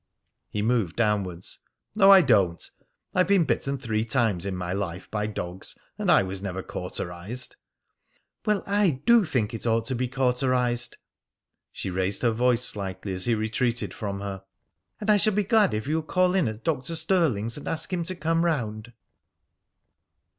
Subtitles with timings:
[0.49, 1.59] He moved downwards.
[1.95, 2.67] "No, I don't.
[3.13, 7.55] I've been bitten three times in my life by dogs, and I was never cauterised."
[8.43, 10.97] "Well, I do think it ought to be cauterised."
[11.71, 14.43] She raised her voice slightly as he retreated from her.
[14.99, 16.95] "And I shall be glad if you'll call in at Dr.
[16.95, 18.93] Stirling's and ask him to come round."